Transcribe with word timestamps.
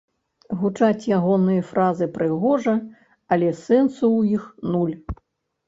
Гучаць 0.61 1.09
ягоныя 1.17 1.65
фразы 1.71 2.09
прыгожа, 2.17 2.75
але 3.37 3.53
сэнсу 3.65 4.03
ў 4.17 4.21
іх 4.41 4.51
нуль. 4.73 4.99